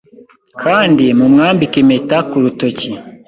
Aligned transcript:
kandi 0.61 1.05
mumwambike 1.17 1.77
impeta 1.83 2.17
ku 2.29 2.35
rutoki 2.43 2.89